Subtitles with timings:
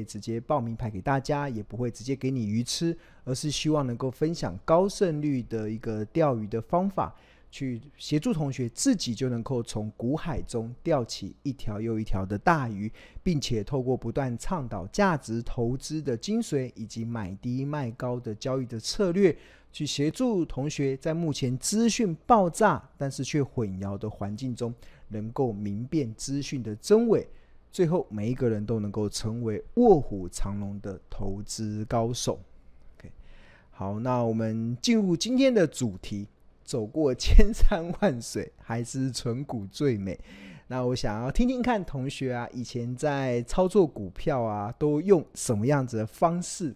[0.00, 7.14] 会直接报名牌给大家，也不会直接给你鱼吃，而是希望能够分享高胜率的一个钓鱼的方法。
[7.52, 12.88] 去协助同学自己就能够从股海中钓起一条又一条的大鱼，
[13.24, 19.36] 并且透过不断倡导价值投资的精髓以及买低卖高的交易的策略，
[19.72, 24.72] 去协助同学在目前资讯爆炸但是却混淆的环境中，
[25.08, 27.26] 能够明辨资讯的真伪，
[27.70, 32.40] 最后每一个人都能够成为卧虎藏龙的投资高手。
[32.98, 33.10] OK，
[33.70, 36.26] 好，那我们进入今天的主题。
[36.62, 40.16] 走过千山万水，还是存股最美。
[40.68, 46.72] 那我想要听听看同学啊，以前在操作股票啊，都用什么样子的方式？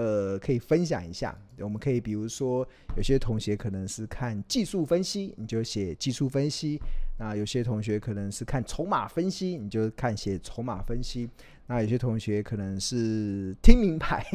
[0.00, 1.36] 呃，可以分享一下。
[1.58, 6.78] 我们可以比如说，有些同学可能是看技术分析，你就写技术分析；
[7.18, 11.28] 那有些同学可能是看筹码分析，你就看写筹码分析。
[11.66, 14.26] 那有些同学可能是听名牌，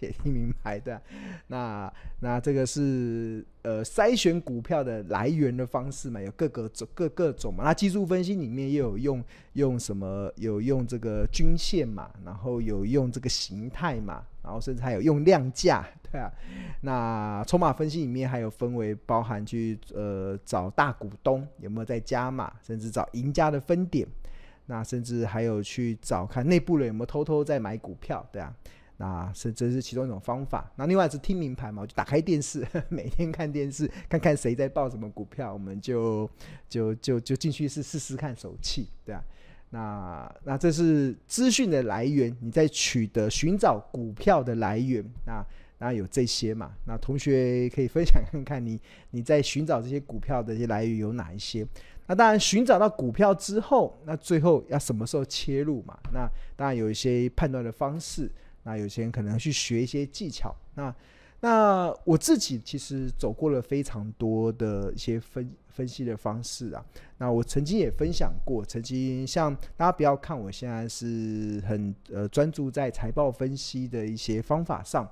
[0.00, 1.00] 也听名牌的。
[1.48, 7.64] 那那这个是呃筛选股票的来源的方式嘛，有各个种各各种嘛。
[7.64, 9.24] 那技术分析里面也有用
[9.54, 10.30] 用什么？
[10.36, 16.32] 有用这个均线嘛，然后有用这个形态嘛，然后甚至还有用量价， 对啊。
[16.82, 24.06] 那筹码分析里面还有分为包含去呃找大股东有没有在加码，甚至找赢家的分点。
[24.66, 28.52] 那甚至还有去找看内部人有没有偷偷在买股票，对啊，
[28.96, 30.68] 那是这是其中一种方法。
[30.74, 36.28] 那另外是听名牌嘛，我就打开电视， 每天看电视，看看谁在报什么股票，我们就
[36.68, 39.22] 就就就进去试试试看手气，对啊。
[39.76, 45.44] 那那这是资讯的来源，你在取得寻找股票的来源，那
[45.78, 46.72] 那有这些嘛？
[46.86, 51.66] 那同学可以分享看看你你在寻找这些股票的一些来源有哪一些？
[52.06, 55.98] 那当然，寻找到股票之后，那最后要什么时候切入嘛？
[56.10, 58.30] 那当然有一些判断的方式。
[58.62, 60.54] 那有些人可能去学一些技巧。
[60.74, 60.94] 那
[61.46, 66.84] 那我自己其实走过了非常多的一些分分析的方式啊。
[67.18, 75.08] 那我曾经也分享过，曾经像大家不要看我现在是很呃专注在财报分析的一些方法上。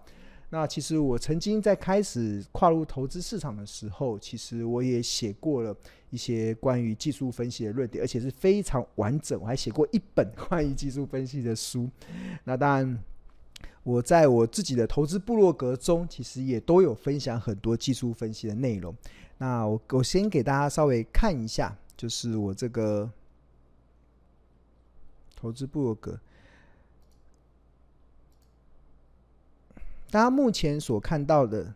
[0.51, 5.73] 那其实我曾经在开始跨入投资市场的时候，其实我也写过了
[6.11, 9.41] 一些关于技术分析的论点，而且是非常完整。
[9.41, 11.89] 我还写过一本 关于技术分析的书。
[12.43, 12.99] 那当然，
[13.85, 18.93] 我在我自己的投资部落格中，其实也都有分享很多技术分析的内容。
[19.39, 23.11] 那我我先给大家稍微看一下，就是我这个
[25.37, 26.19] 投资部落格。
[30.11, 31.75] 大家目前所看到的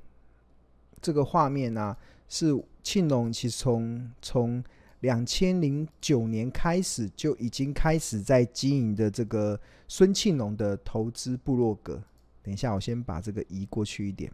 [1.02, 1.96] 这个画面呢、
[2.28, 4.64] 是庆隆其实从从
[5.00, 12.02] 两千零九年开始就已经开始在经营的这个孙庆龙的投资部落格。
[12.42, 14.32] 等一下，我先把这个移过去一点，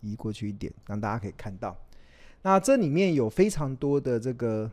[0.00, 1.76] 移过去一点，让大家可以看到。
[2.42, 4.70] 那这里面有非常多的这个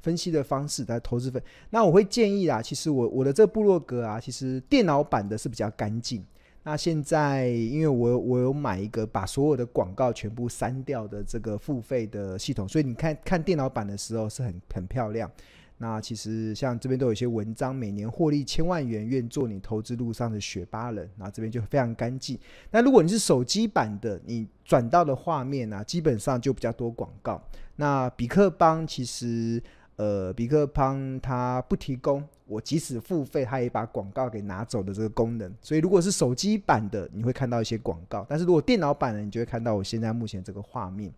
[0.00, 1.42] 分析的方式在投资分。
[1.70, 6.24] 那我会建议啊，其实我我的这部落格啊，其实电脑版的是比较干净。
[6.70, 15.30] 那现在，因为我我有买一个把所有的广告全部删掉的这个付费的系统，所以你看看电脑版的时候是很很漂亮。
[15.78, 21.08] 那其实像这边都有一些文章，每年获利千万元，愿做你投资路上的雪巴人。
[21.16, 22.38] 那这边就非常干净。
[22.70, 27.42] 那如果你是手机版的，你转到的画面呢、基本上就比较多广告。
[27.76, 29.62] 那比克邦其实。
[29.98, 35.52] 呃，比克邦它不提供我即使付费，它也把广告给拿走的这个功能。
[35.60, 41.12] 所以如果是手机版的，你会看到一些广告；但是如果电脑版的，你就会看到我现在目前这个画面。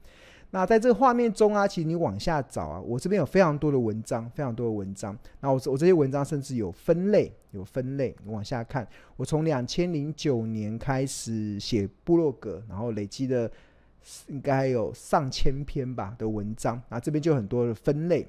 [0.51, 5.17] 那在这个画面中啊，其实你往下找啊，我这边有非常多的文章，非常多的文章。
[5.41, 8.17] 那我我这些文章甚至有分类，有分类。
[8.25, 13.49] 你往下看，我从两千零九年开始写部落格，然后累积的
[14.29, 16.83] 应该有上千篇吧的文章。
[16.89, 18.27] 那这边就很多的分类。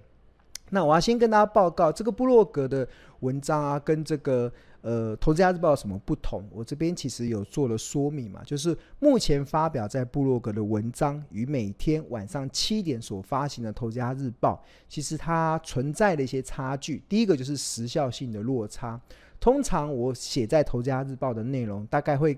[0.72, 2.88] 那我要先跟大家报告，这个部落格的
[3.20, 4.52] 文章啊，跟这个
[4.82, 6.44] 呃《投资家日报》有什么不同？
[6.50, 17.04] 我这边其实有做了说明嘛，就是目前发表在部落格的文章与每天晚上七点所发行的《投资家日报》，其实它存在的一些差距。
[17.08, 19.00] 第一个就是时效性的落差，
[19.40, 22.38] 通常我写在《投资家日报》的内容，大概会。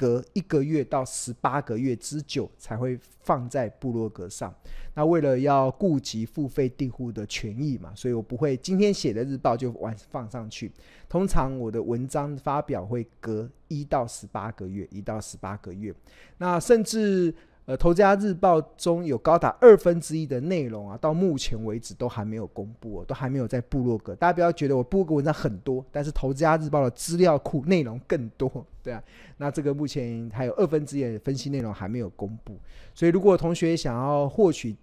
[0.00, 4.54] 隔一个月到十八个月之久才会放在部落格上。
[4.94, 10.72] 那为了要顾及付费订户的权益嘛，所以我不会今天写的日报就晚放上去。
[11.06, 15.94] 通常我的文章发表会隔一到十八个月，一到十八个月。
[16.38, 17.34] 那甚至
[17.70, 24.12] 呃，投资家日报中有高达二分之一的内容啊，到目前为止都还没有公布哦，都还没有在部落格。
[24.16, 28.50] 大家不要觉得我部落格文章很多，但是投资家日报的资料库内容更多，
[28.82, 29.00] 对啊。
[29.36, 32.58] 那这个目前还有二分之一的分析内容还没有公布，
[32.92, 34.74] 所以如果同学想要获取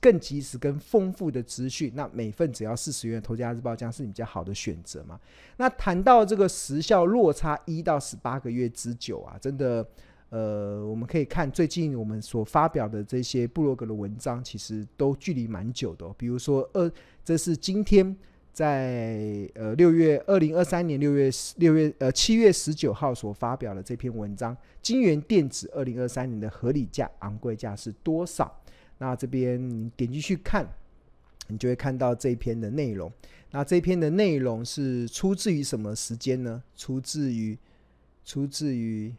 [0.00, 5.18] 更及时、更丰富的资讯，那每份只要四十元，投资家日报将是你比较好的选择嘛。
[5.56, 9.84] 那谈到这个时效落差一到十八个月之久啊，真的。
[10.28, 16.12] 呃，我们可以看最近我们所发表的这些部落格的文章，其实都距离蛮久的。
[16.18, 16.90] 比如说，呃，
[17.24, 18.14] 这是今天
[18.52, 28.52] 在呃六月二零二三年六月六月呃七月十九号所发表的这篇文章，金元电子二零二三年的合理价、昂贵价是多少？
[28.98, 30.68] 那这边你点进去看，
[31.46, 33.10] 你就会看到这篇的内容。
[33.52, 36.60] 那这篇的内容是出自于什么时间呢？
[36.74, 37.56] 出自于
[38.24, 39.14] 出自于。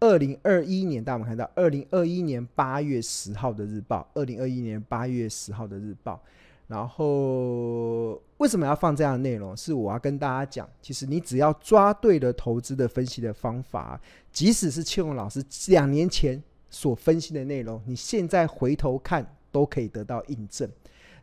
[0.00, 4.06] 二零二一年，大家有没有看到二零二一年八月十号的日报。
[4.14, 6.20] 二零二一年八月十号的日报。
[6.68, 9.56] 然后为什么要放这样的内容？
[9.56, 14.00] 是我要跟大家讲，其实你只要抓对了投资的分析的方法，
[14.32, 20.68] 即使是庆荣老师两年前所分析的内容，你现在回头看都可以得到印证。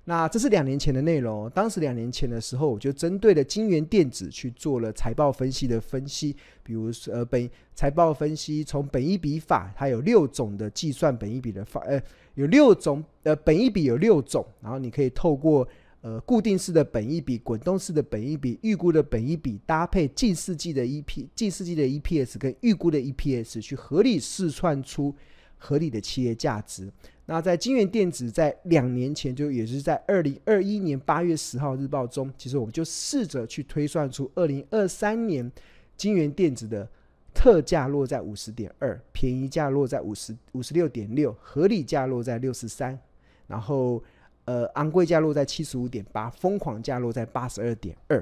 [0.06, 1.50] 那这是两年前的内容。
[1.52, 6.36] 当时两年前的时候，我就针对了金元电子去做了财报分析的分析。
[6.62, 12.02] 比如说，呃，本财报分析从本一比法，它有六种的计算本一比的法，呃，
[12.36, 14.46] 有六种，呃，本一比有六种。
[14.62, 15.66] 然后你可以透过
[16.02, 25.16] 呃固定式的本一比、滚动式的本一比、预估的本一比，搭配近世纪的 EP、近世纪的 EPS 跟预估的 EPS，去合理试算出
[25.64, 26.92] 合理的企业价值。
[27.26, 35.50] 那在金元电子在两年前，就也是在二零二一年八月十号日报中，其实我们就试着去推算出二零二三年
[35.96, 36.86] 金元电子的
[37.34, 43.00] 特价落在五十点二，便宜价落在五十五十六点六，合理价落在六十三，
[43.48, 44.04] 然后
[44.44, 48.22] 呃昂贵价落在七十五点八，疯狂价落在八十二点二。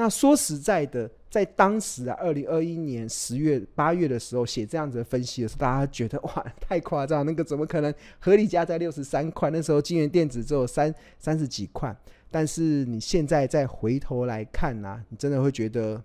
[0.00, 1.10] 那说实在的。
[1.30, 9.48] 在当时啊，二零二一年十月、八月的时候写这样子的分析的时候，大家觉得哇，太夸张，那个怎么可能合理价在六十三块？
[9.50, 11.96] 那时候金元电子只有三三十几块。
[12.32, 16.02] 但是你现在再回头来看啊，你真的会觉得，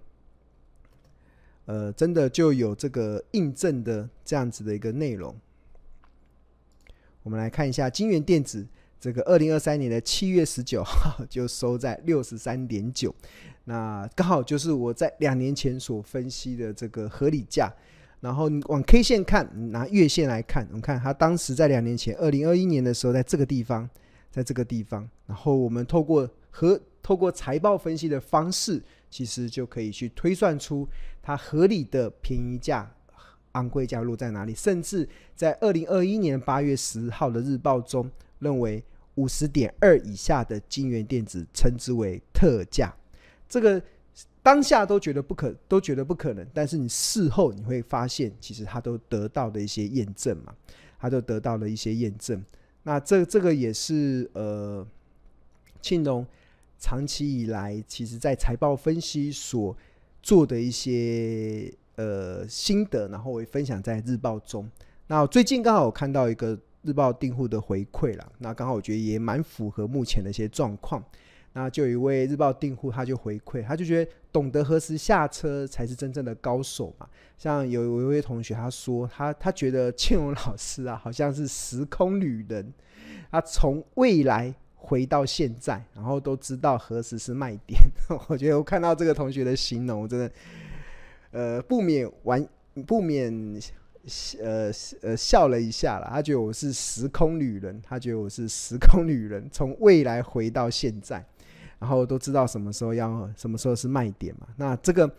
[1.65, 5.35] 呃，真的就有这个印证的这样子的一个内容。
[7.23, 8.63] 我们来看一下金元电子
[8.99, 13.13] 这个二零二三年的七月十九号 就收在六十三点九。
[13.65, 17.71] 那刚好就是我在两年前所分析的这个合理价，
[18.19, 23.89] 然后你往 K 线看，拿月线来看，我们看它当时在两年前，二零二一年的时候，在这个地方，
[24.31, 30.87] 在这个地方，然后我们透过和透过财报分析的方式，其实就可以去推算出
[31.21, 32.91] 它合理的便宜价、
[33.53, 38.09] 昂贵价落在哪里，甚至在二零二一年八月十号的日报中，
[38.45, 38.81] 认为
[39.15, 42.95] 五十点二以下的晶圆电子称之为特价。
[43.49, 43.81] 这个
[44.43, 50.53] 当下都觉得不可，都觉得不可能，但是你事后你会发现，其实他都得到的一些验证嘛，
[50.99, 52.43] 他都得到了一些验证。
[52.83, 54.85] 那这这个也是呃，
[55.81, 56.25] 庆隆
[56.77, 59.75] 长期以来其实在财报分析所
[60.21, 64.69] 做的一些呃心得，然后我也分享在日报中。
[65.07, 71.03] 那最近刚好我看到一个日报订户的回馈了，那刚好我觉得也蛮符合目前的一些状况。
[71.57, 77.07] 那就有一位日报订户，他就回馈，他就觉得懂得何时下车才是真正的高手嘛。
[77.37, 82.73] 像有有一位同学他说，他他觉得庆荣老师啊，好像是时空旅人，
[83.31, 87.79] 他从未来回到现在，然后都知道何时是卖点。
[88.27, 90.31] 我觉得我看到这个同学的形容，我真的，
[91.31, 92.45] 呃，不免玩，
[92.85, 93.33] 不免
[94.41, 94.71] 呃
[95.01, 96.07] 呃笑了一下了。
[96.09, 101.25] 他觉得我是时空旅人，他觉得我是时空旅人， 从未来回到现在。
[101.77, 104.47] 然后都知道什么时候要，什么时候是卖点嘛。
[104.55, 105.13] 那这个，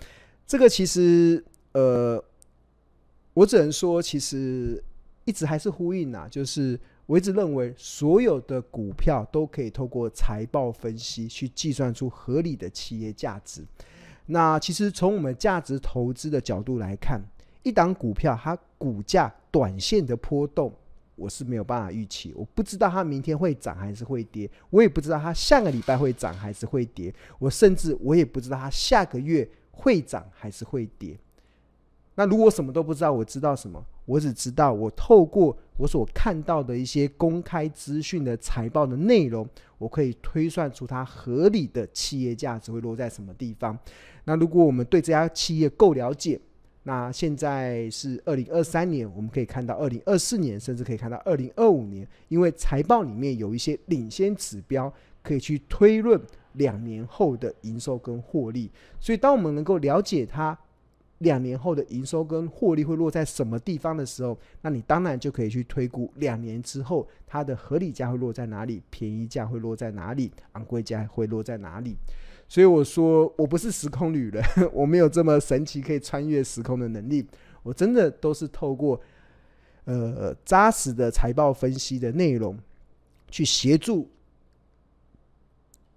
[0.46, 2.20] 这个其实，呃，
[3.34, 4.82] 我只能说，其实
[5.26, 13.62] 一直还是呼应呐，就是我一直认为，所有的股票都可以透过财报分析去计算出合理的企业价值。
[14.24, 17.20] 那其实从我们价值投资的角度来看，
[17.66, 20.72] 一档股票它股价短线的波动。
[21.16, 31.18] 我是没有办法预期，我不知道它明天会涨还是会跌，我也不知道它下个礼拜会涨还是会跌，我甚至我也不知道它下个月会涨还是会跌。
[32.14, 33.82] 那如果什么都不知道，我知道什么？
[34.04, 43.76] 我只知道我透过我所看到的一些公开资讯的财报的内容，我可以推算出它合理的企业价值会落在什么地方。
[44.24, 46.38] 那如果我们对这家企业够了解，
[46.88, 56.20] 那现在是二零二三年，我们可以看到二零二四年，甚至可以看到二零二五年，因为财报里面有一些领先指标，可以去推论
[56.52, 58.70] 两年后的营收跟获利。
[59.00, 60.56] 所以，当我们能够了解它
[61.18, 71.96] 两年后的营收跟获利会落在什么地方的时候，那你当然就可以去推估两年之后它的合理价会落在哪里，便宜价会落在哪里，昂贵价会落在哪里。
[72.48, 77.26] 所以我说，我不是时空旅人， 我没有这么神奇可以穿越时空的能力。
[77.62, 79.00] 我真的都是透过
[79.84, 82.56] 呃扎实的财报分析的内容，
[83.28, 84.08] 去协助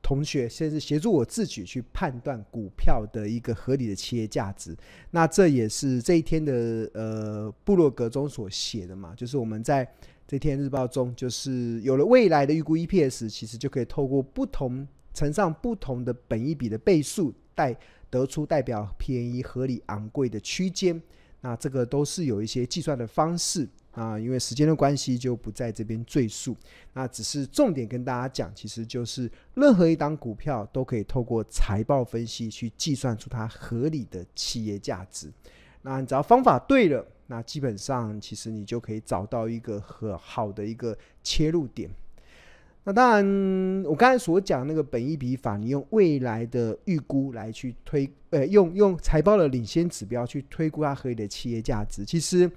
[0.01, 4.75] 同学，甚至协助我自己去判断股票的一个合理的企业价值。
[5.11, 9.87] 那这也是这一天的呃部落格中所写的嘛，就是我们在
[10.27, 14.87] 这天日报中，就是有了未来的预估 EPS，其实就可以透过不同。
[15.19, 17.75] 乘上不同的本益比的倍数，代
[18.09, 21.01] 得出代表便宜、合理、昂贵的区间。
[21.41, 26.55] 那这个都是有一些计算的方式啊，因为时间的关系就不在这边赘述。
[26.93, 35.29] 那只是重点跟大家讲，其实就是任何一档股票都可以透过财报分析去计算出它合理的企业价值。
[35.81, 41.89] 那你只要方法对了，那基本上其实你就可以找到一个很好的一个切入点。
[42.85, 52.49] 那当然，我刚才所讲那个本一比法，你用未来的预估来去推，呃，用用财报的领先指标去推估它合理的企业价值，其实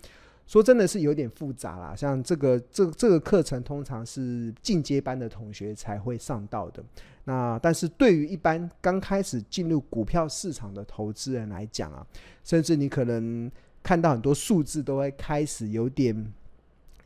[0.47, 1.95] 说真的是有点复杂啦。
[1.95, 6.83] 像这个这这个课程通常是进阶班的同学才会上到的。
[7.25, 12.07] 那但是对于一般刚开始进入股票市场的投资人来讲啊，
[12.43, 13.51] 甚至你可能
[13.83, 16.33] 看到很多数字都会开始有点，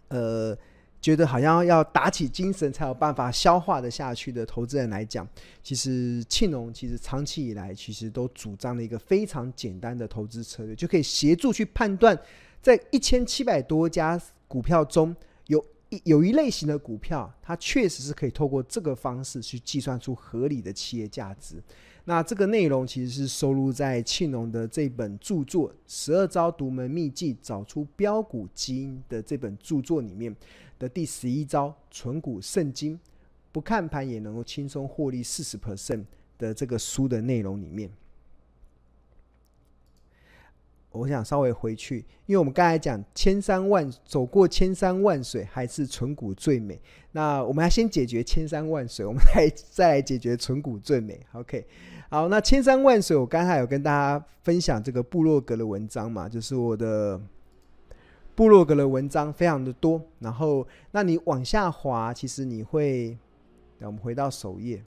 [0.08, 0.56] 呃。
[1.00, 5.29] 觉得好像要打起精神才有办法消化得下去的投资人来讲，
[5.62, 12.19] 其实庆农其实长期以来其实都主张了一个非常简单的投资策略，就可以协助去判断，
[12.61, 15.15] 在一千七百多家股票中
[15.47, 21.62] 有一有一类型的股票，它确实是可以透过这个方式去计算出合理的企业价值。
[22.09, 30.33] 那这个内容其实是收录在庆农的这本著作《十二招独门秘技找出标股基因》的这本著作里面
[30.78, 32.99] 的第十一招“存股圣经”，
[33.52, 36.04] 不看盘也能够轻松获利四十 percent
[36.38, 37.90] 的这个书的内容里面。
[40.90, 46.80] 我想稍微回去，因为我们刚才讲千山万走过千山万水，还是存股最美。
[47.12, 51.21] 那我们要先解决千山万水，我们来再来解决存股最美。
[51.33, 51.66] OK。
[52.09, 57.21] 好，那千山万水，我刚才有跟大家分享这个部落格的文章嘛，就是我的
[58.37, 60.00] 部落格的文章非常的多。
[60.21, 63.19] 然后，那你往下滑，其实你会，
[63.78, 64.85] 那我们回到首页，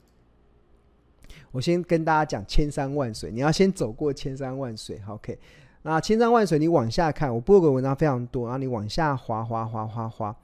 [1.52, 4.98] 我先跟大家讲千山万水，你要先走过千山万水。
[5.06, 5.38] OK，
[5.82, 10.34] 那千山万水，你往下看，我部落格文章非常多，然后你往下滑滑滑滑滑，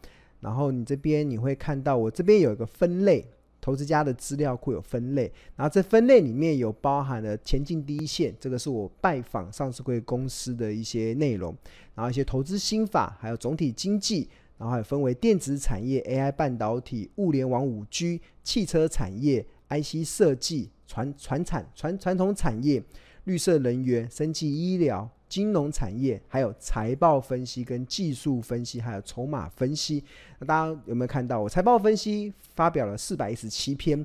[0.41, 3.27] 然后你这边你会看到我这边有一个分类。
[3.67, 5.23] 投资家的资料库有分类，
[5.57, 11.53] 然后这分类里面有包含了前进第一线，这个是我拜访上市柜公司的一些内容，
[11.93, 22.81] 然后一些投资心法，还有总体经济，然后还有分为电子产业、AI 半导体、物联网、五 G、汽车产业、IC 设计、传传产传传统产业、
[23.25, 25.11] 绿色能源、生技医疗。
[25.29, 30.03] 金融产业，还有财报分析跟技术分析，还有筹码分析。
[30.39, 31.41] 那大家有没有看到？
[31.41, 34.05] 我财报分析发表了四百一十七篇。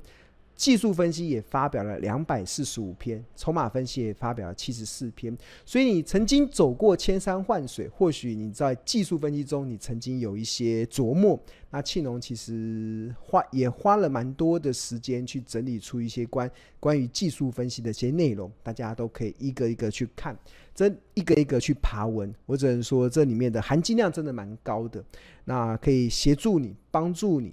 [0.62, 5.36] 技术分析也发表了两百四十五篇，筹码分析也发表了七十四篇。
[5.66, 11.40] 所以你曾经走过千山万水，或许你在技术分析中你曾经有一些琢磨。
[11.72, 16.48] 那庆农其实花也花了蛮多的时间去整理出一些关
[16.80, 20.38] 关于技术分析的一些内容，大家都可以一个一个去看，
[20.76, 22.32] 这一个一个去爬文。
[22.46, 25.04] 我只能说这里面的含金量真的蛮高的，
[25.46, 27.52] 那可以协助你，帮助你。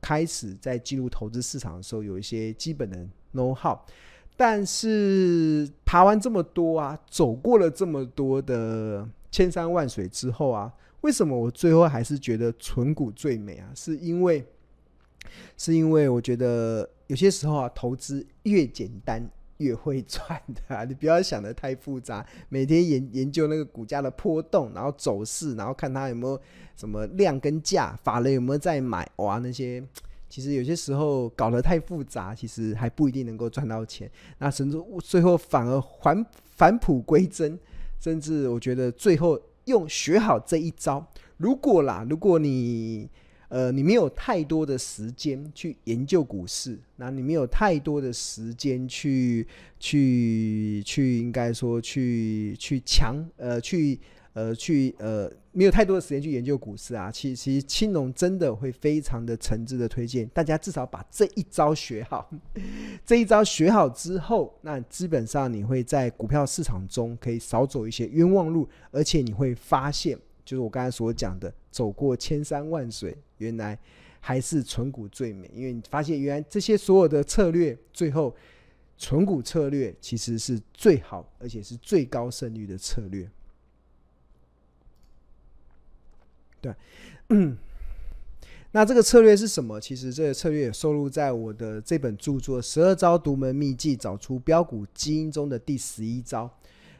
[0.00, 3.78] 开始在进入投资市场的时候，有一些基本的 know how，
[4.36, 13.70] 但是爬完这么多啊，走过了这么多的千山万水之后啊，为什么我最后还是觉得存股最美啊？
[13.74, 14.46] 是因为，
[15.56, 19.28] 是因为我觉得有些时候啊，投资越简单。
[19.58, 22.26] 越会赚的， 你不要想得太复杂。
[22.48, 26.40] 每天研研究那个股价的波动，然后走势，然后看它有没有
[26.76, 29.82] 什么量跟价，法人有没有在买，哇，那些
[30.28, 34.10] 其实有些时候搞得太复杂，其实还不一定能够赚到钱。
[34.38, 37.58] 那甚至最后反而返返璞归真，
[38.00, 43.08] 甚至我觉得最后用学好这一招，如果啦，如果你
[43.48, 49.46] 呃，你没有太多的时间去研究股市，那你没有太多的时间去
[49.80, 53.98] 去去，应该说去去强呃去
[54.34, 57.10] 呃去呃，没有太多的时间去研究股市啊。
[57.10, 62.30] 其实其实青龙真的会非常的诚挚的推荐大家，至少把这一招学好。
[63.06, 70.18] 这一招学好之后，那基本上你会在股票市场中可以少走一些冤枉路，而且你会发现。
[70.48, 73.78] 就是我刚才所讲的，走过千山万水，原来
[74.18, 75.50] 还是存股最美。
[75.54, 78.34] 因为你发现，原来这些所有的策略，最后
[78.96, 83.30] 存股策略其实是最好，而且是最高胜率的策略。
[86.62, 86.74] 对，
[87.28, 87.54] 嗯，
[88.72, 89.78] 那这个策略是什么？
[89.78, 96.50] 其实这个策略也收录在我的这本著作《十二招独门秘技，找出标股基因》中的第十一招。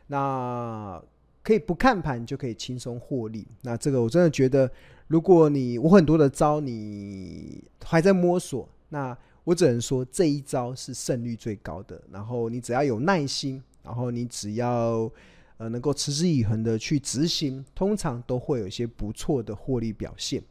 [0.08, 1.02] 那
[1.48, 4.70] 可以不看盘就可以轻松获利，那这个我真的觉得，
[5.06, 11.98] 如果你我很多的招你还在摸索，那我只能说这一招是胜率最高的。
[12.12, 15.10] 然后你只要有耐心，然后你只要
[15.56, 20.42] 呃能够持之以恒的去执行，通常都会有一些不错的获利表现。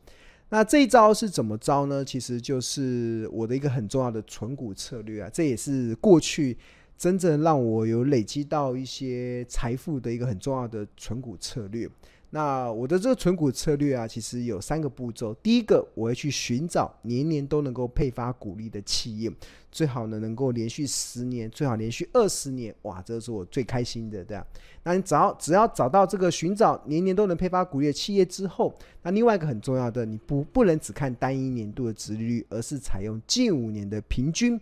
[0.50, 2.04] 那这一招是怎么招呢？
[2.04, 6.58] 其实就是我的一个很重要的存股策略啊，这也是过去。
[6.98, 11.90] 真正让我有累积到一些财富的一个很重要的存股策略。
[12.30, 15.34] 那我的这个存股策略啊，其实有三个步骤。
[15.36, 19.32] 第一个，我会去寻找年年都能够配发股利的企业，
[19.72, 22.76] 最好呢能够连续十年，最好连续二十年。
[22.82, 24.46] 哇，这是我最开心的，对吧？
[24.84, 34.60] 那你只要只要找到这个寻找年年都能配发股利的企业之后，那另外一个很重要的，你不不能只看单一年度的殖利率，而是采用近五年的平均。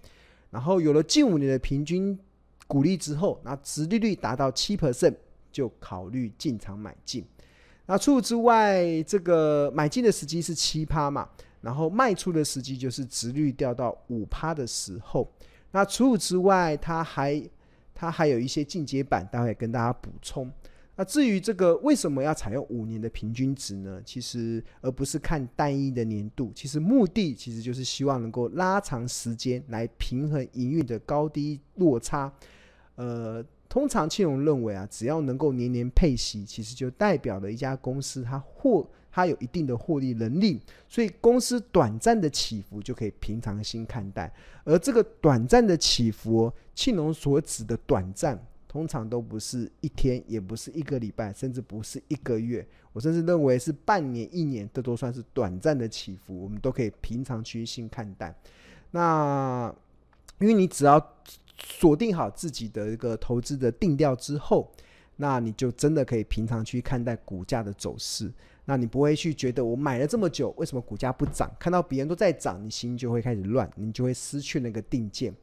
[0.55, 2.17] 然后有了近五年的平均
[2.65, 5.13] 股利之后，那殖利率达到七 percent
[5.51, 7.25] 就考虑进场买进。
[7.87, 11.27] 那除此之外，这个买进的时机是七趴嘛，
[11.59, 15.29] 然后卖出的时机就是殖率掉到五趴的时候。
[15.71, 17.43] 那除此之外，它还
[17.93, 20.49] 它还有一些进阶版，待会跟大家补充。
[20.97, 24.01] 那至于这个为什么要采用五年的平均值呢？
[24.05, 32.31] 其实而不是看单一的年度，其实目的其实就是希望能够拉长时间来平衡营运的高低落差。
[32.95, 44.33] 呃，通常庆龙认为啊，只要能够年年配息，其实就代表了一家公司它获它有一定的获利能力，所以公司短暂的起伏就可以平常心看待。
[44.63, 48.41] 而这个短暂的起伏，庆龙所指的短暂。
[48.75, 52.67] 通常都不是一天，也不是一个礼拜，甚至不是一个月。
[52.91, 58.35] 我甚至认为是半年、一年，这都算是短暂的起伏，我们都可以平常心看待。
[58.91, 59.73] 那
[60.39, 61.01] 因为你只要
[61.57, 64.69] 锁定好自己的一个投资的定调之后，
[65.15, 68.29] 那你就真的可以平常去看待股价的走势。
[68.65, 71.49] 那你不会去觉得我买了这么久，为什么股价不涨？
[71.57, 75.33] 看到别人都在涨，你心就会开始乱，你就会失去那个定见。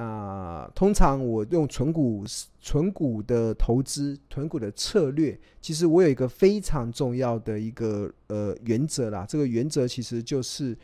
[0.00, 2.24] 那通常我用存股、
[2.60, 9.26] 存股的投资、存股的策略，其实我有一个非常重要的一个呃原则啦。
[9.28, 10.78] 这个原则其实就是，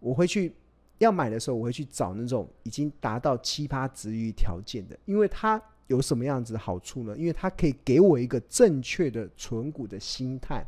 [0.00, 0.54] 我会去
[0.96, 7.14] 要买的时候，我会去找那种已经达到七趴殖利率条件的，因为它有什么样子的好处呢？
[7.18, 10.66] 因为它可以给我一个正确的存股的心态。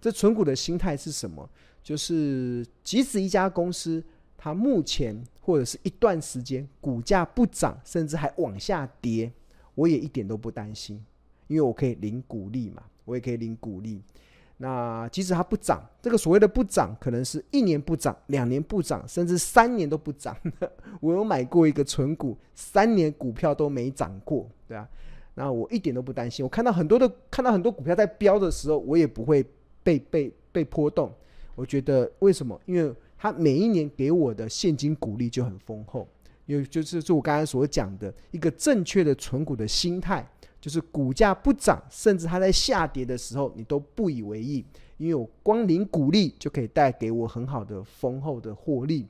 [0.00, 1.46] 这存股的心态是什么？
[1.82, 4.02] 就是即使一家公司。
[4.38, 9.30] 它目前或者是一段时间股价不涨，甚至还往下跌，
[9.74, 11.04] 我也一点都不担心，
[11.48, 14.00] 因为我可以领股利嘛，我也可以领股利。
[14.60, 20.36] 那即使它不涨，这个所谓的不涨，可能是一年不涨，两年不涨，甚至三年都不涨。
[21.00, 24.88] 我有买过一个存股，三年股票都没涨过，对啊，
[25.34, 26.44] 那我一点都不担心。
[26.44, 29.44] 我看到很多的，看到很多股票在飙的时候，我也不会
[29.84, 31.12] 被被被波动。
[31.54, 32.60] 我觉得为什么？
[32.66, 36.06] 因为他每一年给我的现金股利就很丰厚，
[36.46, 40.26] 因为就是就我刚才所讲的一个正确的存股的心态，
[40.60, 44.64] 就是股价不涨，甚至它在下跌的时候，你都不以为意，
[44.96, 49.06] 因为我光领股利就可以带给我很好的丰厚的获利。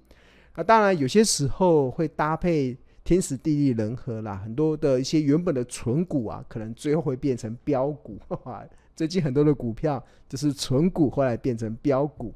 [0.56, 8.18] 那当然有些时候会搭配天时地利人和啦，很多的一些原本的存股啊，可能最后会变成标股。
[8.96, 12.34] 最近很多的股票就是存股，后来变成标股。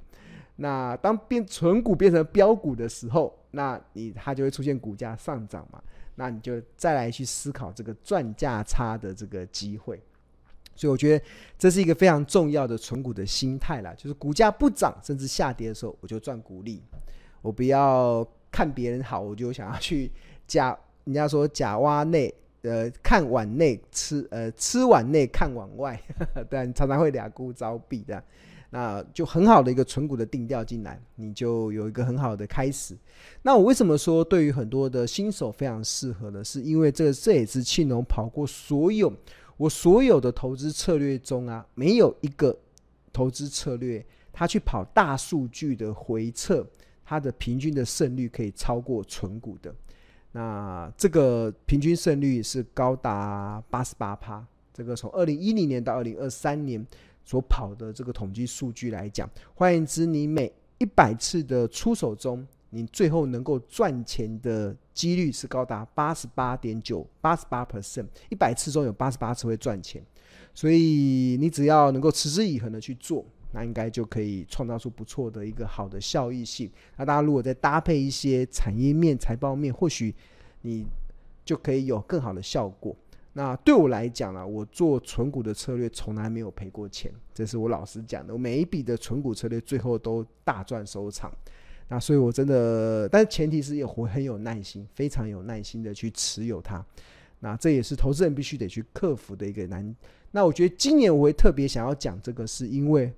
[0.62, 5.83] 那当变存股变成标股的时候，那你它就会出现股价上涨嘛？
[6.14, 10.01] 那你就再来去思考这个赚价差的这个机会。
[10.77, 11.25] 所以我觉得
[11.59, 16.81] 这是一个非常重要的存股的心态啦，就是股价不涨甚至下跌的时候，我就赚股利。
[17.40, 20.09] 我不要看别人好，我就想要去
[20.46, 26.01] 假，人家说假挖内呃看碗内吃呃吃碗内看碗外，
[26.48, 28.22] 对，你常常会俩孤招避的。
[28.74, 32.96] 那就很好的一个存股的定调进来，你就有一个很好的开始。
[33.42, 36.42] 那我为什么说对于很多的新手非常适合呢？
[36.42, 39.12] 是因为这这也是庆农跑过所有
[39.58, 42.56] 我所有的投资策略中啊，没有一个
[43.12, 46.66] 投资策略，它去跑大数据的回测，
[47.04, 49.74] 它的平均的胜率可以超过存股的。
[50.32, 54.42] 那这个平均胜率是高达八十八趴。
[54.72, 56.87] 这个从二零一零年到二零二三年。
[57.24, 70.04] 所跑的这个统计数据来讲，换言之，你每一百次的出手中，你最后能够赚钱的几率是高达八十八点九八十八 percent，一百次中有八十八次会赚钱，
[70.52, 76.70] 所以你只要能够持之以恒的去做，那应该就可以创造出不错的一个好的效益性。
[76.96, 80.14] 那大家如果再搭配一些产业面、财报面，或许
[80.62, 80.87] 你
[81.44, 82.96] 就可以有更好的效果。
[83.35, 88.35] 那对我来讲呢，我做存股的策略从来没有赔过钱，这是我老实讲的。
[88.35, 91.33] 我每一笔的存股策略最后都大赚收场。
[91.88, 96.85] 那所以，我真的，但前提是也会很有耐心，非常有耐心的去持有它。
[97.40, 99.95] 那这也是投资人必须得去克服的一个难。
[100.31, 103.12] 那我觉得今年我会特别想要讲这个，是因为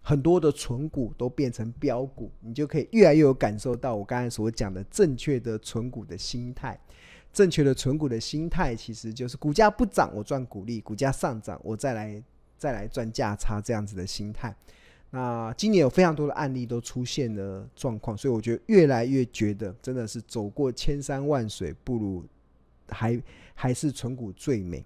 [0.00, 6.78] 很多的存股都变成标股，你就可以越来越有感受到我刚才所讲的正确的存股的心态。
[7.34, 12.22] 正确的存股的心态，其实就是股价不涨我赚股利，股价上涨我再来
[12.56, 14.54] 再来赚价差这样子的心态。
[15.10, 22.24] 那今年有非常多的案例都出现了状况，所以我觉得越来越觉得真的是走过千山万水，不如
[22.88, 23.20] 还
[23.54, 24.84] 还是存股最美。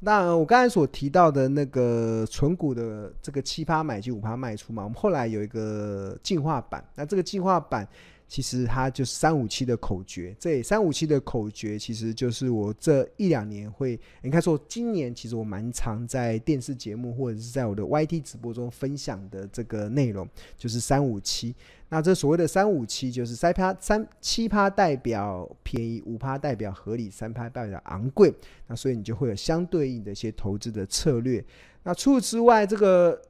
[0.00, 7.86] 那我刚才所提到的那个存股的这个七趴买进五趴卖出嘛，我们后来有一个进化版，那这个进化版。
[8.32, 21.54] 其实它就是三五七的口诀，这三五七的口诀其实就是我这一两年会，应该说今年其实我蛮常在电视节目或者是在我的 YT 直播中分享的这个内容，就是三五七。
[21.90, 28.32] 那这所谓的三五七就是三趴三七趴代表便宜，五趴代表合理，三趴代表昂贵。
[28.66, 31.44] 那所以你就会有相对应的一些投资的策略。
[31.82, 33.20] 那除此之外，这个。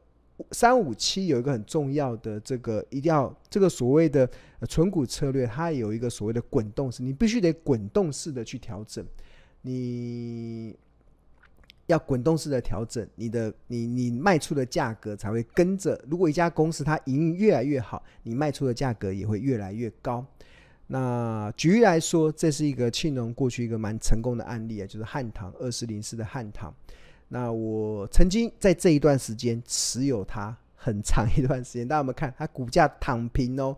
[0.50, 4.28] 三五七有一个很重要的这个，一定要这个所谓的
[4.68, 9.04] 存股策略，它有一个所谓的滚动式，你必须得滚动式的去调整，
[9.62, 10.76] 你
[11.86, 16.00] 要滚动式的调整，你的你你卖出的价格才会跟着。
[16.08, 20.24] 如果一家公司它营运越来越好，你卖出的价格也会越来越高。
[20.88, 26.74] 那举例来说，这是一个庆农过去一个蛮成功的案例啊，就是汉唐二四零四的汉唐。
[27.32, 33.74] 那我曾经在这一段时间持有它很长一段时间，大家有没有看它股价躺平哦？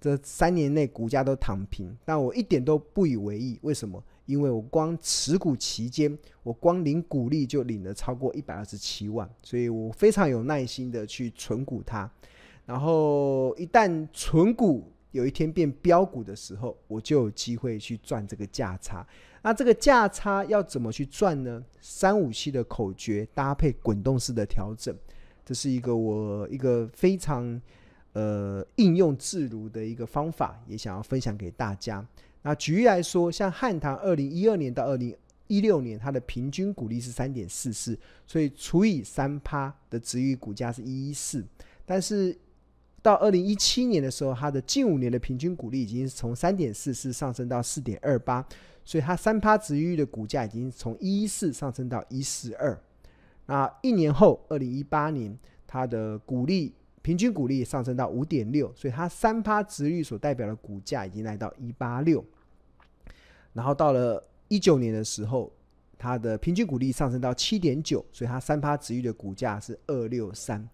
[0.00, 3.58] 这三年内股价都躺平，但我一点都不以为意。
[3.60, 4.02] 为什么？
[4.24, 12.10] 因为我光持股期间，我光领股利就领了超过一百二十七万，所以我非常有耐心的去存股它。
[12.64, 19.06] 然后一旦存股有一天变标股的时候，我就有机会去赚这个价差。
[19.44, 21.62] 那这个价差要怎么去赚呢？
[21.78, 24.96] 三五七的口诀搭配滚动式的调整，
[25.44, 27.60] 这是一个我一个非常
[28.14, 32.02] 呃应用自如的一个方法，也想要分享给大家。
[32.40, 35.14] 那举例来说，像汉唐二零一二年到二零
[35.46, 41.44] 一六年，它的平均股利是三点四四，所以除以三趴的殖利率股价是一一四，
[41.84, 42.34] 但是
[43.04, 48.44] 到二零一七年的时候，它的近五年的平均股利已经从三点四四上升到四点二八。
[48.86, 52.78] 所以它三趴值域的股价已经从一一四上升到一四二，
[53.46, 55.34] 那一年后，二零一八年，
[55.66, 62.22] 它的股利平均股利上升到五点六，所以它三趴殖利率所代表的股价已经来到一八六。
[63.54, 65.50] 然后到了一九年的时候，
[65.96, 70.68] 它的平均股利上升到七点九，所以它三趴值域的股价是二六三。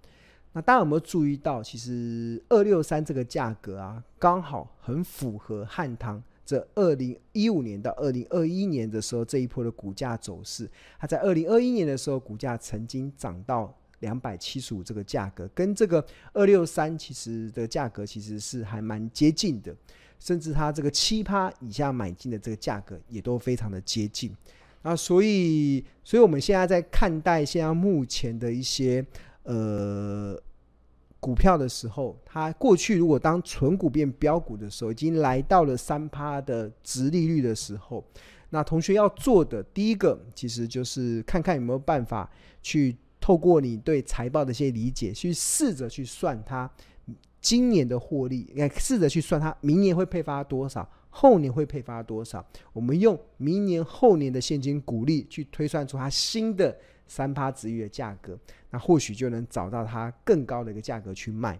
[0.52, 6.22] 那大家有没有注意到，其实二六三这个价格啊，刚好很符合汉唐。
[6.44, 19.72] 这二零一五年到二零二一年的时候，这一波的股价走势，它在二零二一年的时候，股价曾经涨到两百七十五这个价格，跟这个二六三其实的价格其实是还蛮接近的，
[20.18, 24.34] 甚至它这个七趴以下买进的这个价格也都非常的接近。
[24.82, 29.06] 那所以，所以我们现在在看待现在目前的一些
[29.44, 30.40] 呃。
[31.22, 38.02] 股票的时候，它过去如果当存股变标股的时候，已经来到了三趴的殖利率的时候，
[38.48, 42.30] 那同学要做的第一个，其实就是看看有没有办法
[42.62, 46.70] 去透过你对财报的一些理解，去试着去算它
[47.38, 52.42] 今年的获利，应该试着去算它明年会配发多少，后年会配发多少？
[52.72, 56.74] 我们用明年后年的现金股利去推算出它新的
[57.10, 58.38] 三趴殖利率的价格，
[58.70, 61.58] 那或许就能找到它更高的一个价格去卖。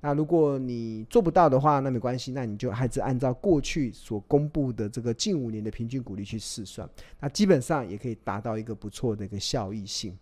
[0.00, 6.88] 那如果你做不到的话，那没关系，那你就还是按照过去所公布的这个近五年的平均股利去试算，
[7.20, 10.16] 那基本上也可以达到一个不错的一个效益性。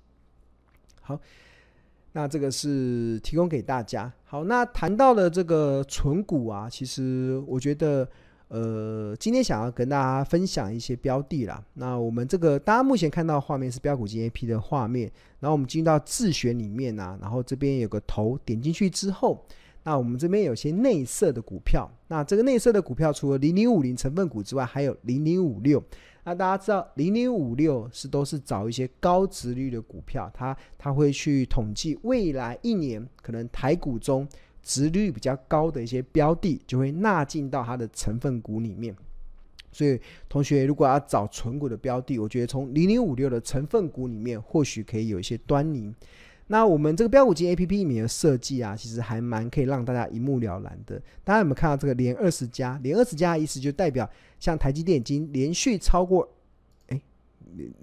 [1.02, 1.20] 好，
[2.12, 4.12] 那这个是提供给大家。
[4.24, 8.08] 好，那谈到了这个存股啊，其实我觉得，
[8.54, 11.60] 呃，今天想要跟大家分享一些标的啦。
[11.74, 19.44] 那我们这个大家目前看到画面是标股金 AP 的画面，然后我们进入到自选里面啊，然后这边有个头，点进去之后。
[19.82, 25.82] 那我们这边有些内设的股票，那这个内设的股票除了零零五零成分股之外，还有零零五六。
[26.22, 34.26] 那大家知道零零五六是都是找一些高值率的股票，它它会去统计未来一年可能台股中
[34.64, 38.96] 值率比较高的一些标的，就会纳进到它的成分股里面。
[39.70, 45.92] 所以同学如果要找存股的标的，我觉得从零零五六的成分股里面或许可以有一些端倪。
[46.46, 51.00] 那我们这个标股金 A P P 里面的设计啊，其实还蛮可以让大家一目了然的。
[51.24, 52.78] 大家有没有看到这个连二十家？
[52.82, 56.28] 连二十家的意思就代表像台积电已经连续超过，
[56.88, 57.00] 哎，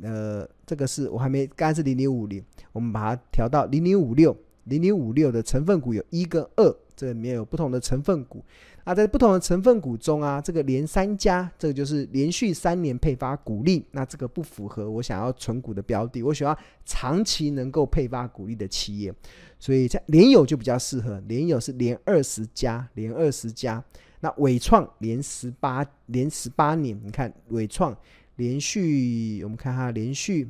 [0.04, 2.42] 呃，这个是我还没，刚才是零零五零，
[2.72, 8.44] 我们把它调到零零五六，零零五六的成分股有一跟二，这里面有不同的成分股。
[8.84, 19.14] 啊，在不同的成分股中啊，这个连三家，这个就是连续三年配发股利，那这个不符合我想要存股的标的，我想要长期能够配发股利的企业，
[19.60, 23.84] 所以在联友就比较适合，联友是连二十家，连二十家，
[24.22, 27.96] 那伟创连十八，连十八年，你看伟创
[28.38, 30.50] 连续，我们看它连续，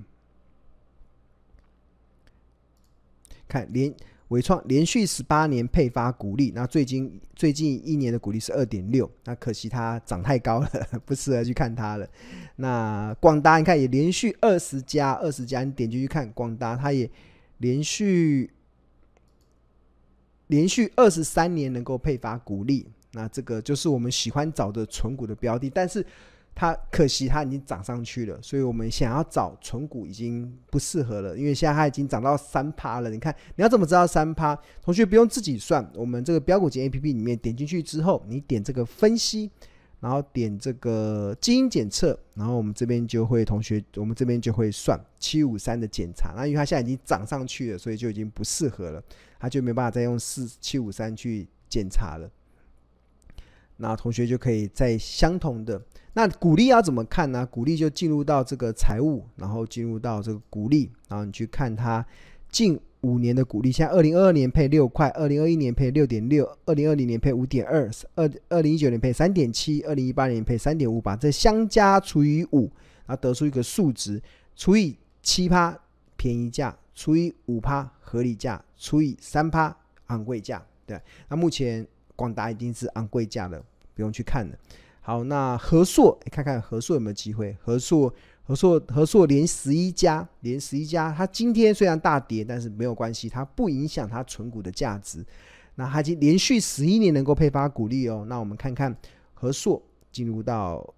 [3.51, 3.93] 看连。
[4.31, 10.69] 伟创连续十八年配发股利，那最近最近一年的股利是二点六，那可惜它涨太高了，
[11.05, 12.07] 不适合去看它了。
[12.55, 17.11] 那广达你看也连续二十家，二十家你点进去看广达，它也
[17.57, 18.49] 连续
[20.47, 26.05] 连续二十三年能够配发股利，那这个就是我们喜欢找的存股的标的，但是。
[26.61, 33.09] 它可惜它已经涨上去了，所以我们想要找存股已经不适合了，因为现在它已经涨到三趴了。
[33.09, 34.55] 你看你要怎么知道三趴？
[34.79, 39.49] 同学不用自己算，我们这个标股金 APP 里面点进去之后，你点这个分析，
[40.01, 46.31] 然后点这个基因检测，然后我们这边就会同学，我们这边就会算七五三的检查。
[46.35, 49.03] 那因为它现在已经涨上去了，所以就已经不适合了，
[49.39, 52.29] 它就没办法再用四七五三去检查了。
[53.81, 55.81] 那同学就可以在相同的。
[56.13, 57.45] 那股利要怎么看呢？
[57.45, 62.05] 股利就进入到这个财务，然后进入到这个股利，然后你去看它
[62.49, 63.71] 近五年的股利。
[63.71, 72.69] 现在二零二二年配六块，二零二一年配六点六，二零二零年配五点二，二二零一九年配三点七，二零一八年配三点五，把这相加除以五，
[73.05, 74.21] 然后得出一个数值，
[74.55, 75.75] 除以七趴
[76.17, 79.75] 便宜价，除以五趴合理价，除以三趴
[80.07, 80.61] 昂贵价。
[80.85, 83.63] 对，那目前广达已经是昂贵价了，
[84.01, 84.57] 不用去看了。
[85.01, 87.55] 好，那和硕，看看和硕有没有机会？
[87.61, 88.11] 和硕，
[88.41, 91.13] 和硕，和硕连十一家，连十一家。
[91.15, 95.23] 它今天虽然大跌，但是没有关系，它不影响它存股的价值。
[95.75, 98.25] 那它已经连续十一年能够配发股利哦。
[98.27, 98.95] 那我们看看
[99.35, 99.79] 和硕
[100.11, 100.93] 进入到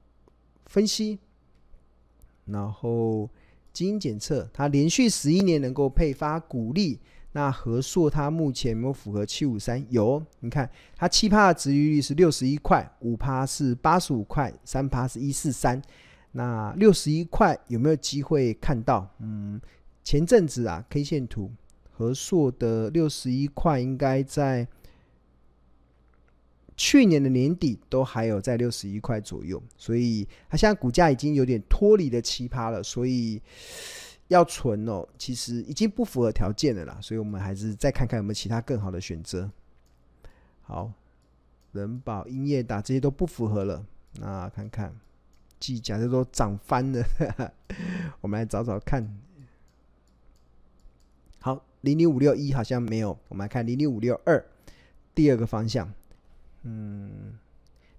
[0.67, 1.19] 分析，
[2.45, 3.29] 然后
[3.73, 6.99] 基因检测，它连续十一年能够配发股利。
[7.35, 9.83] 那和硕它目前有没有符合七五三？
[9.89, 15.81] 有，你看它七趴的殖利率是六十一块，五趴是八十五块，三趴是一四三。
[16.33, 19.09] 那六十一块有没有机会看到？
[19.17, 19.59] 嗯，
[20.03, 21.51] 前阵子啊，K 线图
[21.89, 24.67] 和硕的六十一块应该在
[26.77, 33.41] 去年的年底都还有在六十一块左右，所以它现在股价已经有点脱离了七趴了，所以。
[34.33, 39.49] 要存哦，其实已经不符合条件了啦，所以我们还是再看看有没有其他更好的选择。
[40.63, 40.91] 好，
[41.71, 44.91] 人保、英业达这些都不符合了，那看看
[45.59, 47.05] 技嘉这都涨翻了，
[48.21, 49.07] 我们来找找看。
[51.39, 54.43] 好，零零五六一好像没有，我们来看零零五六二，
[55.13, 55.93] 第二个方向，
[56.63, 57.37] 嗯。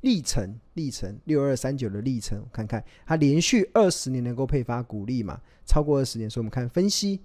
[0.04, 5.40] 历程，历程六二三九的历程，看看它连续二十年能够配发股利嘛？
[5.64, 7.20] 超过二十年，所以我们看分析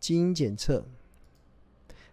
[0.00, 0.84] 基因检测，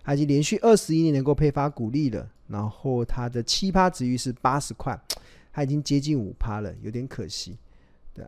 [0.04, 2.32] 它已经连续二十一年能够配发股利了。
[2.48, 4.98] 然后它的七趴值域是八十块，
[5.52, 7.58] 它已经接近五趴了，有点可惜。
[8.13, 8.24] 对，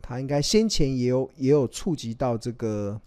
[0.00, 2.98] 它应该先前也有也有触及到这个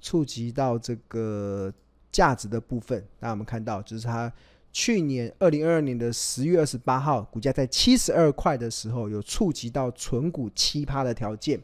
[0.00, 1.70] 触及到这个
[2.10, 3.06] 价值的部分。
[3.20, 4.32] 那我们看到就是它。
[4.74, 11.58] 去年二零二二年的十月二十八号，股价在七十二块的时候，有触及到存股七趴的条件，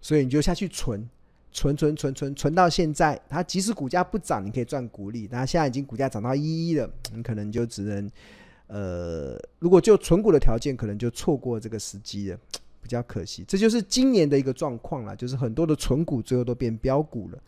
[0.00, 1.10] 所以你就下去存，
[1.50, 5.28] 存存存存存到现在，它即使股价不涨，你可以赚股利。
[5.32, 8.08] 那现在已经股价涨到一一了，你可能就只能，
[8.68, 12.38] 呃，如果就存股的条件，可能就错过这个时机了，
[12.80, 13.44] 比较可惜。
[13.48, 17.38] 这就是今年的一个状况了，就是很多的存股最后都变标股了。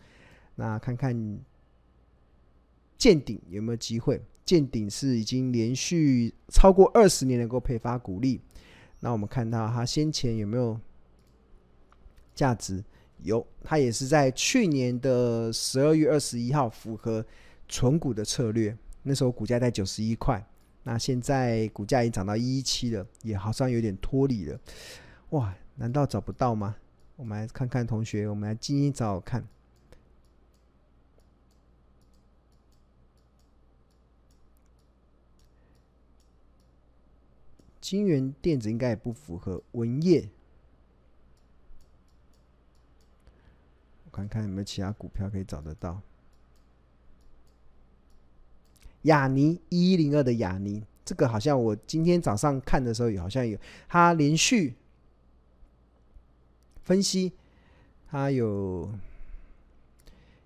[0.55, 1.39] 那看看
[2.97, 4.21] 见顶有没有机会？
[4.47, 8.41] 见顶是已经连续超过二十年能够配发股利。
[9.01, 10.79] 那我们看到它先前有没有
[12.33, 12.83] 价值？
[13.23, 17.23] 有，它也是在去年的十二月二十一号符合
[17.67, 18.75] 存股的策略。
[19.03, 20.41] 那时候股价在九十一块，
[20.83, 24.59] 那现在股价已经涨到一一七了，也好像有点脱离了。
[25.31, 26.75] 哇，难道找不到吗？
[27.17, 29.45] 我们来看看同学，我们来今天找找看。
[37.87, 40.27] 金源电子应该也不符合文业，
[44.03, 46.01] 我看看有没有其他股票可以找得到。
[49.03, 54.75] 亚尼一一零二的亚尼，这个好像我今天早上看的时候好像有，它连续
[56.83, 57.31] 分析，
[58.09, 58.91] 它有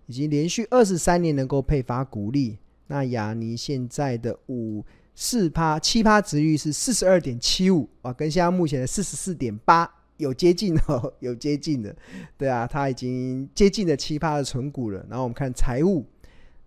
[0.05, 2.59] 已经连续二十三年能够配发股利。
[2.85, 4.85] 那亚尼现在的五。
[5.13, 11.95] 四趴七趴值率是四十二点七五啊，跟现在目前的四十四点八有接近哦，有接近的，
[12.37, 15.05] 对啊，它已经接近了七趴的存股了。
[15.09, 16.05] 然后我们看财务，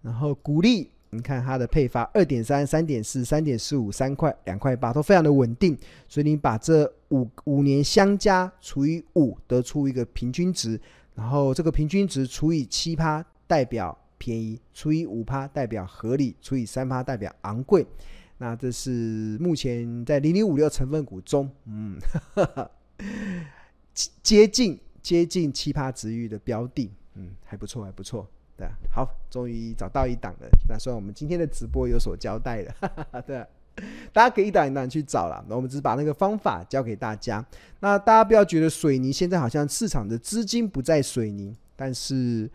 [0.03, 5.77] 然后股利，你看它的配发二点三、三点四、三点四五、三块、两块八，都非常的稳定。
[6.09, 10.81] 所以你把这五五年相加除以五，得出一个平均值，
[11.15, 17.87] 然后这个平均值除以七趴代表便宜，除以五趴代表合理，除以三趴代表昂贵。
[18.45, 21.99] 那这是目前在零零五六成分股中，嗯，
[22.35, 22.71] 呵 呵
[24.23, 30.49] 接近接近奇葩值域的标的，嗯，还不错，还不错，对，好，终于找到一档了。
[30.69, 33.47] 那算我们今天的直播有所交代了， 哈哈对，
[34.13, 35.43] 大家可以一档一档去找了。
[35.49, 37.43] 那我们只是把那个方法教给大家。
[37.81, 42.51] 那大家不要觉得水泥现在好像市场的资金不在水泥，但是。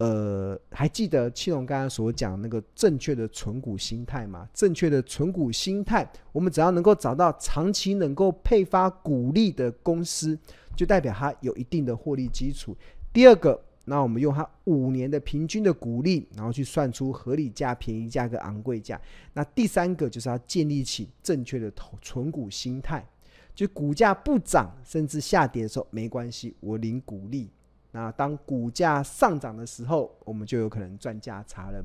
[0.00, 4.48] 呃，还记得庆隆刚刚所讲那个正确的存股心态吗？
[4.54, 10.38] 正确的存股心态，我们只要能够找到长期能够配发股利的公司，
[10.74, 12.74] 就代表它有一定的获利基础。
[13.12, 18.98] 第二个，那我们用它五年的平均的股利，然后去算出合理价、便宜价跟昂贵价。
[19.34, 23.06] 那第三个就是要建立起正确的投存股心态，
[23.54, 27.50] 就股价不涨甚至下跌的时候没关系，我领股利。
[27.92, 31.84] 那当股价上涨的时候，我们就有可能赚价差了。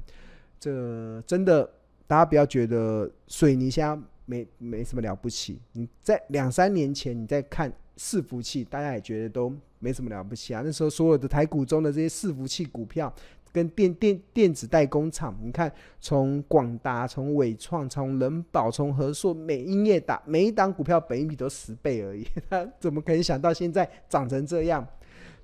[0.59, 1.69] 这真的，
[2.07, 5.59] 大家不要觉得水泥现在没没什么了不起。
[5.73, 10.61] 你在两三年前，你在看伺服器，大家也觉得都没什么了不起啊。
[10.63, 13.13] 那时候所有的台股中的这些伺服器股票，
[13.51, 24.87] 跟电电电子代工厂，你看从广达、从伟创、从仁宝、从和硕、美英业打，每一档股票本益比都十倍而已， 他怎么可能想到现在涨成这样？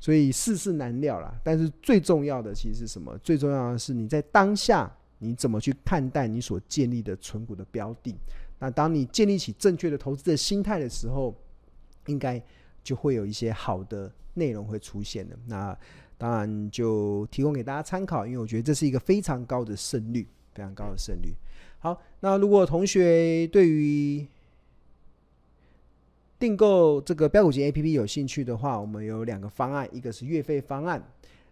[0.01, 3.15] 所以世事难料啦，但是最重要的其实是什么？
[3.19, 8.15] 最重要的是你在当下你怎么去看待你所建立的存股的标的？
[8.57, 11.35] 那当你建立起正确的投资的心态的时候，
[12.07, 12.41] 应该
[12.83, 15.37] 就会有一些好的内容会出现的。
[15.45, 15.77] 那
[16.17, 21.33] 当然就提供给大家参考，因为我觉得这是一个非常高的胜率，非常高的胜率。
[21.77, 24.27] 好，那如果同学对于
[26.41, 30.99] 订购这个标股金 A P P 有兴趣的话，我们有两个方案，一个是月费方案，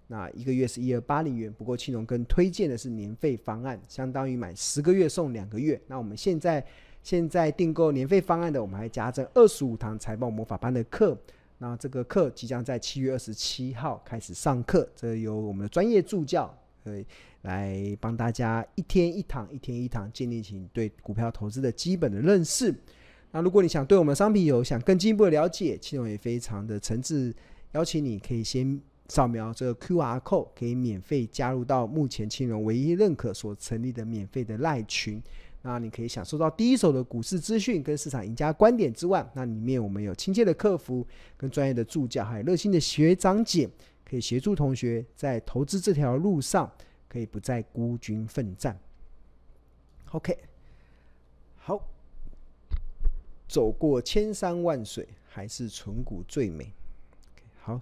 [0.07, 1.53] 那一个月是一二八零元。
[1.53, 5.79] 不过庆隆更推荐的是年费方案，相当于买十个月送两个月。
[5.85, 6.65] 那我们现在
[7.03, 11.15] 现在订购年费方案的，我们还加赠二十五堂财报魔法班的课。
[11.59, 16.51] 那这个课即将在七月二十七号开始上课，这由我们的专业助教
[16.83, 17.05] 会
[17.43, 22.73] 来帮大家一天一堂，一天一堂，建立起对股票投资的基本的认识。
[23.31, 27.33] 那如果你想对我们商品有想更进一步的了解，庆隆也非常的诚挚
[27.73, 35.21] 邀请你，可以先扫描这个 QR code，可以免费加入到目前青龙唯一认可所成立的免费的赖群。
[35.61, 43.69] 那你可以享受到第一手的股市资讯跟市场赢家观点之外，那里面我们有亲切的客服跟专业的助教，还有热心的学长姐，
[44.05, 46.71] 可以协助同学在投资这条路上
[47.07, 48.79] 可以不再孤军奋战。
[50.11, 50.35] OK，
[51.57, 51.79] 好。
[53.49, 56.71] 走过千山万水，还是存股最美。
[57.61, 57.81] 好，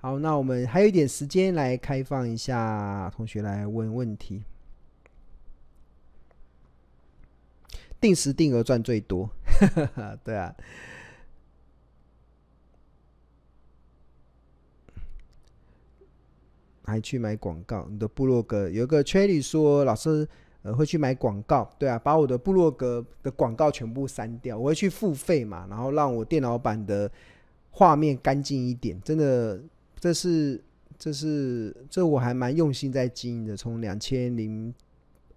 [0.00, 4.42] 好，那我们还有一点时间来开放一下，同学来问问题。
[8.00, 9.30] 定时定额赚最多，
[10.24, 10.54] 对啊。
[16.84, 17.86] 还去买广告？
[17.90, 20.26] 你的部落格有个 Cherry 说，老师
[20.74, 27.10] 会去买广告，对啊，把我的部落格的广告全部删掉，我会去付费嘛，然后让我电脑版的
[27.70, 29.00] 画面干净一点。
[29.02, 29.60] 真的，
[29.98, 30.62] 这是
[30.98, 34.72] 这是这我还蛮用心在经营的，从两千零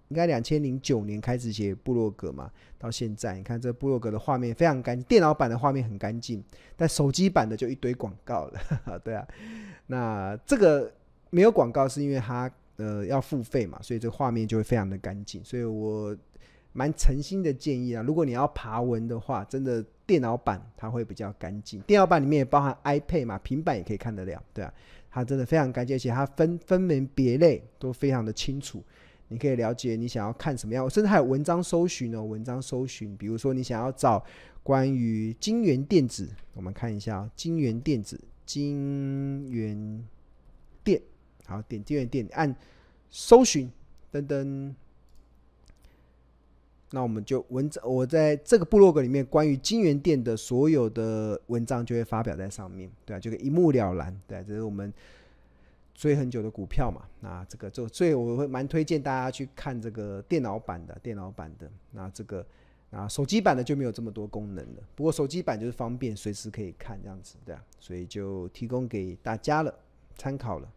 [0.08, 6.42] 应该两千零九年开始写部落格嘛，到现在你看这部落格的画面非常干净，电脑版的画面很干净，
[6.76, 9.26] 但手机版的就一堆广告了， 对啊，
[9.86, 10.92] 那这个。
[11.34, 12.46] 没有广告是因为它
[12.76, 15.42] 呃要付费嘛，所以这画面就会非常的干净。
[15.44, 16.16] 所以我
[16.72, 21.80] 蛮诚心的建议啊，如果你要爬文的话，真的电脑版它会比较干净。
[21.82, 24.72] 电脑版里面也包含 iPad 嘛，平板也可以看得了，对啊，
[25.10, 28.82] 它真的非常干净，而且它分分门别类都非常的清楚。
[29.28, 34.22] 你可以了解你想要看什么样，甚至还有文章搜寻哦，文章搜寻，比如说你想要找
[34.62, 40.06] 关于金元电子，我们看一下哦，京元电子，金元。
[41.46, 42.54] 好，点进店按
[43.10, 43.70] 搜寻，
[44.12, 44.74] 噔噔，
[46.90, 54.92] 那我们就文章，我在这个部落格里面关于金源店的所有的文章就会发表在上面，对啊，就一目了然，对，这是我们
[55.94, 62.46] 追很久的股票嘛，那这个就所以我会蛮推荐大家去看这个电脑版的，电脑版的，那这个
[62.90, 69.74] 啊手机版的就没有这么多功能了，不过手机版就是方便随时可以看这样子，对啊，所以就提供给大家了，
[70.16, 70.68] 参考了。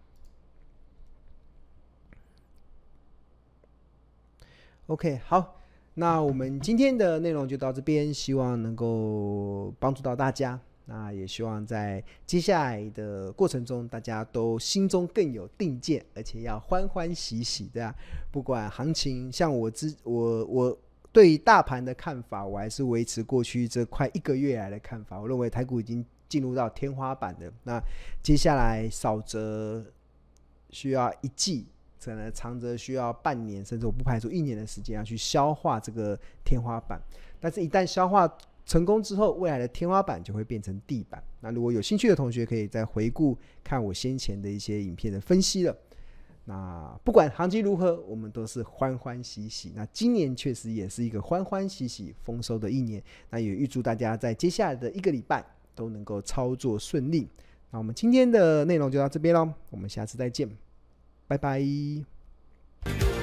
[4.87, 5.59] OK，好，
[5.95, 10.59] 那我们今天的内容就到这边，希望能够帮助到大家。
[10.85, 17.95] 那也希望在接下来的过程中，大家都心中更有定见，而且要欢欢喜喜，的啊。
[18.29, 20.77] 不管行情，像我之我我
[21.11, 25.19] 对于大盘的看法，我还是维持过去这快一个月来的看法。
[25.19, 27.81] 我认为台股已经进入到天花板的，那
[28.21, 29.83] 接下来少则
[30.69, 31.65] 需要一季。
[32.05, 37.01] 可能长则需要半年，甚至我不排除一年的时间要去消化这个天花板。
[37.39, 38.31] 但是，一旦消化
[38.65, 41.23] 成功之后，未来的天花板就会变成地板。
[41.41, 45.75] 那如果有兴趣的同学，可以再回顾看我先前的一些影片的分析了。
[46.45, 49.73] 那不管行情如何，我们都是欢欢喜喜。
[49.75, 53.01] 那今年确实也是一个欢欢喜喜丰收的一年。
[53.31, 55.43] 那也预祝大家在接下来的一个礼拜
[55.73, 57.27] 都能够操作顺利。
[57.71, 60.64] 那我们今天的内容就到这边喽，我们下次再见。
[61.27, 63.14] 拜拜。